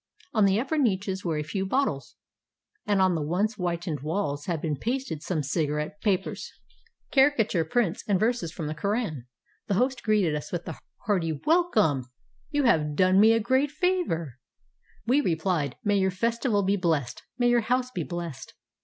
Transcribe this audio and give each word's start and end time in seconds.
On 0.33 0.45
the 0.45 0.59
upper 0.59 0.79
niches 0.79 1.23
were 1.23 1.37
a 1.37 1.43
few 1.43 1.63
bottles, 1.63 2.15
and 2.87 2.99
on 3.03 3.13
the 3.13 3.21
once 3.21 3.53
whitened 3.53 3.99
walls 3.99 4.47
had 4.47 4.59
been 4.59 4.75
pasted 4.75 5.21
some 5.21 5.43
cigarette 5.43 6.01
papers, 6.01 6.51
caricature 7.11 7.63
prints, 7.63 8.03
and 8.07 8.19
verses 8.19 8.51
from 8.51 8.65
the 8.65 8.73
Koran. 8.73 9.27
The 9.67 9.75
host 9.75 10.01
greeted 10.01 10.33
us 10.33 10.51
with 10.51 10.67
a 10.67 10.79
hearty 11.05 11.33
"Welcome! 11.45 12.07
You 12.49 12.63
have 12.63 12.95
done 12.95 13.19
me 13.19 13.29
439 13.29 13.37
PERSIA 13.37 13.37
a 13.37 13.47
great 13.47 13.69
favor." 13.71 14.33
We 15.05 15.21
replied, 15.21 15.75
"May 15.83 15.99
your 15.99 16.09
festival 16.09 16.63
be 16.63 16.77
blessed, 16.77 17.21
may 17.37 17.51
^' 17.51 17.53
our 17.53 17.59
house 17.61 17.91
be 17.91 18.01
blessed! 18.03 18.55